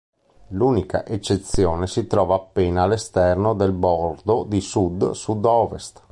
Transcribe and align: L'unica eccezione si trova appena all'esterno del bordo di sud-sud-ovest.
L'unica 0.47 1.05
eccezione 1.05 1.85
si 1.85 2.07
trova 2.07 2.33
appena 2.33 2.81
all'esterno 2.81 3.53
del 3.53 3.71
bordo 3.71 4.45
di 4.49 4.59
sud-sud-ovest. 4.59 5.99